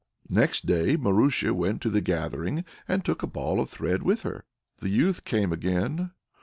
Next 0.31 0.65
day 0.65 0.97
Marusia 0.97 1.53
went 1.53 1.79
to 1.83 1.89
the 1.91 2.01
gathering, 2.01 2.65
and 2.87 3.05
took 3.05 3.21
a 3.21 3.27
ball 3.27 3.59
of 3.59 3.69
thread 3.69 4.01
with 4.01 4.23
her. 4.23 4.45
The 4.77 4.89
youth 4.89 5.25
came 5.25 5.53
again. 5.53 6.09